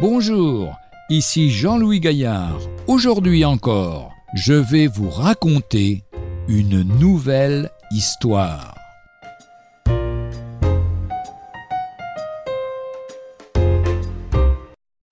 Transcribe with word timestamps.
Bonjour, 0.00 0.78
ici 1.10 1.50
Jean-Louis 1.50 2.00
Gaillard. 2.00 2.58
Aujourd'hui 2.86 3.44
encore, 3.44 4.14
je 4.32 4.54
vais 4.54 4.86
vous 4.86 5.10
raconter 5.10 6.04
une 6.48 6.80
nouvelle 6.98 7.70
histoire. 7.90 8.74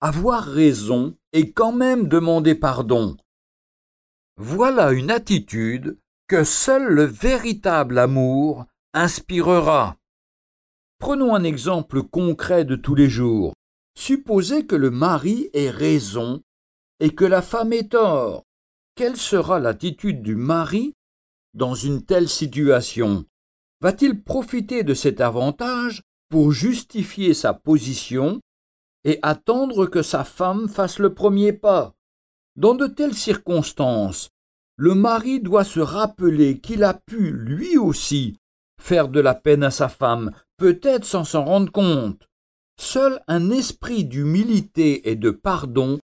Avoir 0.01 0.45
raison 0.45 1.13
et 1.33 1.51
quand 1.51 1.71
même 1.71 2.07
demander 2.07 2.55
pardon. 2.55 3.15
Voilà 4.37 4.91
une 4.91 5.11
attitude 5.11 5.99
que 6.27 6.43
seul 6.43 6.87
le 6.87 7.03
véritable 7.03 7.99
amour 7.99 8.65
inspirera. 8.95 9.97
Prenons 10.97 11.35
un 11.35 11.43
exemple 11.43 12.01
concret 12.01 12.65
de 12.65 12.75
tous 12.75 12.95
les 12.95 13.07
jours. 13.07 13.53
Supposez 13.99 14.65
que 14.65 14.77
le 14.77 14.91
mari 14.91 15.49
ait 15.53 15.69
raison 15.69 16.41
et 17.01 17.09
que 17.09 17.25
la 17.25 17.41
femme 17.41 17.73
ait 17.73 17.89
tort. 17.89 18.45
Quelle 18.95 19.17
sera 19.17 19.59
l'attitude 19.59 20.21
du 20.21 20.37
mari 20.37 20.93
dans 21.53 21.75
une 21.75 22.05
telle 22.05 22.29
situation? 22.29 23.25
Va-t-il 23.81 24.23
profiter 24.23 24.83
de 24.83 24.93
cet 24.93 25.19
avantage 25.19 26.01
pour 26.29 26.53
justifier 26.53 27.33
sa 27.33 27.53
position 27.53 28.39
et 29.03 29.19
attendre 29.21 29.85
que 29.85 30.01
sa 30.01 30.23
femme 30.23 30.69
fasse 30.69 30.99
le 30.99 31.13
premier 31.13 31.51
pas? 31.51 31.93
Dans 32.55 32.75
de 32.75 32.87
telles 32.87 33.15
circonstances, 33.15 34.29
le 34.77 34.95
mari 34.95 35.41
doit 35.41 35.65
se 35.65 35.81
rappeler 35.81 36.61
qu'il 36.61 36.85
a 36.85 36.93
pu, 36.93 37.31
lui 37.31 37.77
aussi, 37.77 38.37
faire 38.79 39.09
de 39.09 39.19
la 39.19 39.35
peine 39.35 39.63
à 39.63 39.71
sa 39.71 39.89
femme, 39.89 40.31
peut-être 40.55 41.03
sans 41.03 41.25
s'en 41.25 41.43
rendre 41.43 41.71
compte. 41.73 42.28
Seul 42.81 43.21
un 43.27 43.51
esprit 43.51 44.05
d'humilité 44.05 45.09
et 45.09 45.17
de 45.17 45.31
pardon 45.31 45.99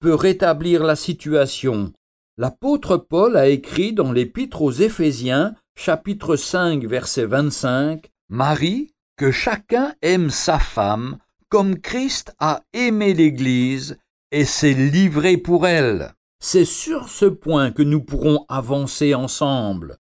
peut 0.00 0.14
rétablir 0.14 0.82
la 0.82 0.96
situation. 0.96 1.92
L'apôtre 2.38 2.96
Paul 2.96 3.36
a 3.36 3.48
écrit 3.48 3.92
dans 3.92 4.12
l'Épître 4.12 4.62
aux 4.62 4.72
Éphésiens, 4.72 5.54
chapitre 5.76 6.36
5, 6.36 6.84
verset 6.86 7.26
25, 7.26 8.10
Marie, 8.30 8.94
que 9.18 9.30
chacun 9.30 9.94
aime 10.00 10.30
sa 10.30 10.58
femme, 10.58 11.18
comme 11.50 11.78
Christ 11.78 12.34
a 12.38 12.62
aimé 12.72 13.12
l'Église 13.12 13.98
et 14.32 14.46
s'est 14.46 14.72
livré 14.72 15.36
pour 15.36 15.66
elle. 15.66 16.14
C'est 16.40 16.64
sur 16.64 17.10
ce 17.10 17.26
point 17.26 17.70
que 17.70 17.82
nous 17.82 18.02
pourrons 18.02 18.46
avancer 18.48 19.14
ensemble. 19.14 19.98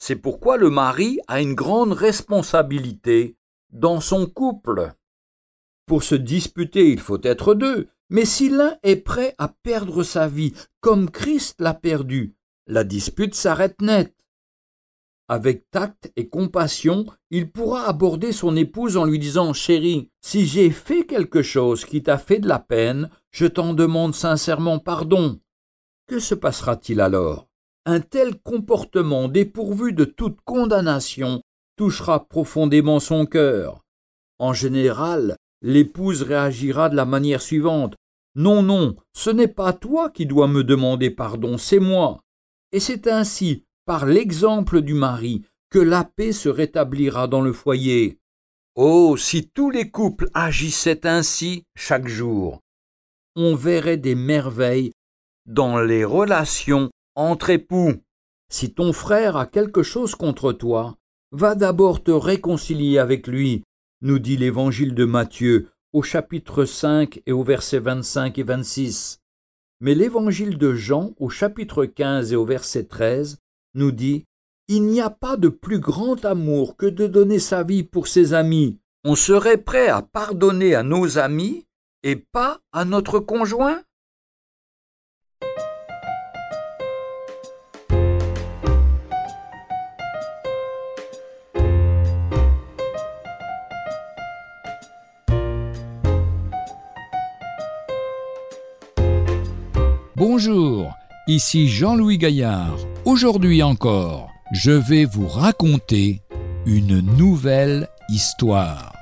C'est 0.00 0.16
pourquoi 0.16 0.56
le 0.56 0.70
mari 0.70 1.20
a 1.28 1.40
une 1.40 1.54
grande 1.54 1.92
responsabilité 1.92 3.36
dans 3.70 4.00
son 4.00 4.26
couple. 4.26 4.92
Pour 5.86 6.02
se 6.02 6.14
disputer, 6.14 6.90
il 6.90 7.00
faut 7.00 7.20
être 7.22 7.54
deux, 7.54 7.88
mais 8.08 8.24
si 8.24 8.48
l'un 8.48 8.76
est 8.82 8.96
prêt 8.96 9.34
à 9.38 9.48
perdre 9.48 10.02
sa 10.02 10.28
vie 10.28 10.54
comme 10.80 11.10
Christ 11.10 11.60
l'a 11.60 11.74
perdu, 11.74 12.34
la 12.66 12.84
dispute 12.84 13.34
s'arrête 13.34 13.80
net. 13.82 14.14
Avec 15.28 15.70
tact 15.70 16.12
et 16.16 16.28
compassion, 16.28 17.06
il 17.30 17.50
pourra 17.50 17.88
aborder 17.88 18.32
son 18.32 18.56
épouse 18.56 18.98
en 18.98 19.04
lui 19.04 19.18
disant 19.18 19.54
Chérie, 19.54 20.10
si 20.20 20.46
j'ai 20.46 20.70
fait 20.70 21.04
quelque 21.06 21.42
chose 21.42 21.86
qui 21.86 22.02
t'a 22.02 22.18
fait 22.18 22.38
de 22.38 22.48
la 22.48 22.58
peine, 22.58 23.10
je 23.30 23.46
t'en 23.46 23.72
demande 23.72 24.14
sincèrement 24.14 24.78
pardon. 24.78 25.40
Que 26.06 26.18
se 26.18 26.34
passera-t-il 26.34 27.00
alors? 27.00 27.48
Un 27.86 28.00
tel 28.00 28.38
comportement 28.38 29.28
dépourvu 29.28 29.94
de 29.94 30.04
toute 30.04 30.40
condamnation 30.44 31.42
touchera 31.76 32.28
profondément 32.28 33.00
son 33.00 33.24
cœur. 33.24 33.82
En 34.38 34.52
général, 34.52 35.36
l'épouse 35.64 36.22
réagira 36.22 36.90
de 36.90 36.94
la 36.94 37.06
manière 37.06 37.40
suivante. 37.40 37.96
Non, 38.36 38.62
non, 38.62 38.96
ce 39.14 39.30
n'est 39.30 39.48
pas 39.48 39.72
toi 39.72 40.10
qui 40.10 40.26
dois 40.26 40.46
me 40.46 40.62
demander 40.62 41.10
pardon, 41.10 41.56
c'est 41.56 41.78
moi. 41.78 42.20
Et 42.70 42.80
c'est 42.80 43.08
ainsi, 43.08 43.64
par 43.86 44.04
l'exemple 44.04 44.82
du 44.82 44.92
mari, 44.92 45.42
que 45.70 45.78
la 45.78 46.04
paix 46.04 46.32
se 46.32 46.50
rétablira 46.50 47.28
dans 47.28 47.40
le 47.40 47.52
foyer. 47.52 48.18
Oh, 48.74 49.16
si 49.16 49.48
tous 49.48 49.70
les 49.70 49.90
couples 49.90 50.28
agissaient 50.34 51.06
ainsi 51.06 51.64
chaque 51.76 52.08
jour, 52.08 52.60
on 53.34 53.54
verrait 53.54 53.96
des 53.96 54.14
merveilles 54.14 54.92
dans 55.46 55.80
les 55.80 56.04
relations 56.04 56.90
entre 57.14 57.50
époux. 57.50 57.94
Si 58.50 58.74
ton 58.74 58.92
frère 58.92 59.36
a 59.36 59.46
quelque 59.46 59.82
chose 59.82 60.14
contre 60.14 60.52
toi, 60.52 60.96
va 61.32 61.54
d'abord 61.54 62.02
te 62.02 62.10
réconcilier 62.10 62.98
avec 62.98 63.26
lui, 63.26 63.62
nous 64.04 64.18
dit 64.18 64.36
l'évangile 64.36 64.94
de 64.94 65.06
Matthieu 65.06 65.70
au 65.94 66.02
chapitre 66.02 66.66
5 66.66 67.22
et 67.24 67.32
au 67.32 67.42
verset 67.42 67.78
25 67.78 68.38
et 68.38 68.42
26. 68.42 69.22
Mais 69.80 69.94
l'évangile 69.94 70.58
de 70.58 70.74
Jean 70.74 71.14
au 71.18 71.30
chapitre 71.30 71.86
15 71.86 72.30
et 72.30 72.36
au 72.36 72.44
verset 72.44 72.84
13 72.84 73.38
nous 73.72 73.92
dit 73.92 74.26
Il 74.68 74.82
n'y 74.82 75.00
a 75.00 75.08
pas 75.08 75.38
de 75.38 75.48
plus 75.48 75.78
grand 75.78 76.22
amour 76.26 76.76
que 76.76 76.84
de 76.84 77.06
donner 77.06 77.38
sa 77.38 77.62
vie 77.62 77.82
pour 77.82 78.06
ses 78.06 78.34
amis. 78.34 78.78
On 79.04 79.14
serait 79.14 79.56
prêt 79.56 79.88
à 79.88 80.02
pardonner 80.02 80.74
à 80.74 80.82
nos 80.82 81.16
amis 81.16 81.64
et 82.02 82.16
pas 82.16 82.60
à 82.72 82.84
notre 82.84 83.20
conjoint 83.20 83.80
Bonjour, 100.16 100.94
ici 101.26 101.66
Jean-Louis 101.66 102.18
Gaillard. 102.18 102.76
Aujourd'hui 103.04 103.64
encore, 103.64 104.30
je 104.52 104.70
vais 104.70 105.06
vous 105.06 105.26
raconter 105.26 106.22
une 106.66 107.00
nouvelle 107.00 107.88
histoire. 108.08 108.93